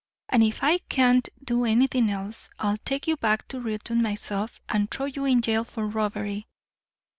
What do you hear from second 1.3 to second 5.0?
do anything else, I'll take you back to Reuton myself and